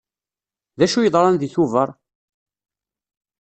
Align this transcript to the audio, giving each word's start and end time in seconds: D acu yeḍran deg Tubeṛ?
D 0.77 0.81
acu 0.85 0.99
yeḍran 1.01 1.35
deg 1.37 1.51
Tubeṛ? 1.53 1.89